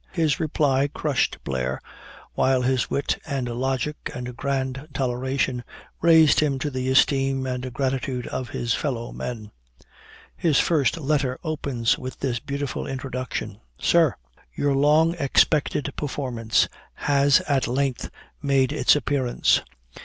[0.13, 1.79] His reply crushed Blair;
[2.33, 5.63] while his wit and logic and grand toleration
[6.01, 9.51] raised him to the esteem and gratitude of his fellow men.
[10.35, 14.15] His first letter opens with this beautiful introduction: "Sir
[14.55, 18.09] Your long expected performance has at length
[18.41, 19.61] made its appearance.